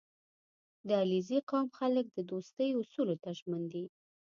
[0.87, 3.85] •د علیزي قوم خلک د دوستۍ اصولو ته ژمن دي.